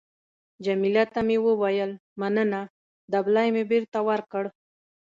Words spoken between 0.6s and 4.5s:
جميله ته مې وویل: مننه. دبلی مې بېرته ورکړ.